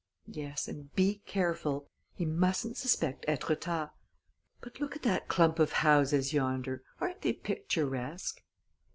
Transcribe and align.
"Yes; 0.25 0.67
and 0.67 0.91
be 0.95 1.21
careful. 1.27 1.87
He 2.15 2.25
mustn't 2.25 2.75
suspect 2.75 3.23
Etretat. 3.27 3.91
But 4.59 4.79
look 4.79 4.95
at 4.95 5.03
that 5.03 5.27
clump 5.27 5.59
of 5.59 5.73
houses 5.85 6.33
yonder 6.33 6.83
aren't 6.99 7.21
they 7.21 7.33
picturesque?" 7.33 8.41